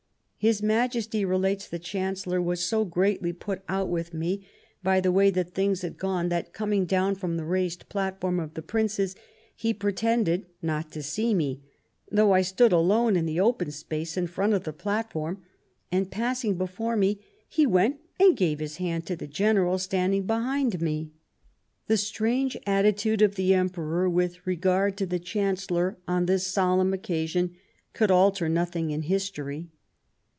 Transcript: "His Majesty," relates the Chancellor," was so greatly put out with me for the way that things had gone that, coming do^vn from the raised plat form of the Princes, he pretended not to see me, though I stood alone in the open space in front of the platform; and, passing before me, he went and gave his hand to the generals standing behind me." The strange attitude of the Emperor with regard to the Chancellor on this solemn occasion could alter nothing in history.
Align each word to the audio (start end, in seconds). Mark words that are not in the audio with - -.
"His 0.51 0.63
Majesty," 0.63 1.23
relates 1.23 1.67
the 1.67 1.77
Chancellor," 1.77 2.41
was 2.41 2.61
so 2.65 2.83
greatly 2.83 3.31
put 3.31 3.61
out 3.69 3.89
with 3.89 4.11
me 4.11 4.43
for 4.83 4.99
the 4.99 5.11
way 5.11 5.29
that 5.29 5.53
things 5.53 5.83
had 5.83 5.99
gone 5.99 6.29
that, 6.29 6.51
coming 6.51 6.87
do^vn 6.87 7.15
from 7.15 7.37
the 7.37 7.45
raised 7.45 7.87
plat 7.89 8.19
form 8.19 8.39
of 8.39 8.55
the 8.55 8.63
Princes, 8.63 9.15
he 9.55 9.71
pretended 9.71 10.47
not 10.59 10.91
to 10.93 11.03
see 11.03 11.35
me, 11.35 11.61
though 12.11 12.31
I 12.31 12.41
stood 12.41 12.71
alone 12.71 13.15
in 13.15 13.27
the 13.27 13.39
open 13.39 13.69
space 13.69 14.17
in 14.17 14.25
front 14.25 14.53
of 14.55 14.63
the 14.63 14.73
platform; 14.73 15.43
and, 15.91 16.09
passing 16.09 16.55
before 16.57 16.97
me, 16.97 17.19
he 17.47 17.67
went 17.67 17.97
and 18.19 18.35
gave 18.35 18.57
his 18.57 18.77
hand 18.77 19.05
to 19.05 19.15
the 19.15 19.27
generals 19.27 19.83
standing 19.83 20.25
behind 20.25 20.81
me." 20.81 21.11
The 21.85 21.97
strange 21.97 22.57
attitude 22.65 23.21
of 23.21 23.35
the 23.35 23.53
Emperor 23.53 24.09
with 24.09 24.47
regard 24.47 24.97
to 24.97 25.05
the 25.05 25.19
Chancellor 25.19 25.99
on 26.07 26.25
this 26.25 26.47
solemn 26.47 26.93
occasion 26.95 27.55
could 27.93 28.09
alter 28.09 28.49
nothing 28.49 28.89
in 28.89 29.03
history. 29.03 29.69